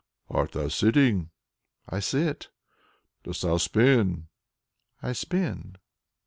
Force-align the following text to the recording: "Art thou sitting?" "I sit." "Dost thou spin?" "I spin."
"Art 0.31 0.53
thou 0.53 0.67
sitting?" 0.67 1.29
"I 1.87 1.99
sit." 1.99 2.49
"Dost 3.23 3.43
thou 3.43 3.57
spin?" 3.57 4.29
"I 5.03 5.11
spin." 5.13 5.75